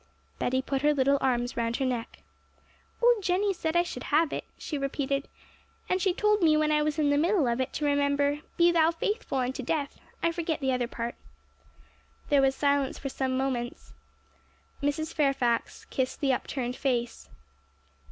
[0.39, 2.23] Betty put her little arms round her neck.
[3.03, 5.27] 'Old Jenny said I should have it,' she repeated,
[5.87, 8.71] 'and she told me when I was in the middle of it to remember, "Be
[8.71, 11.13] thou faithful unto death" I forget the other part.'
[12.29, 13.93] There was silence for some moments;
[14.81, 15.13] then Mrs.
[15.13, 17.29] Fairfax kissed the upturned face.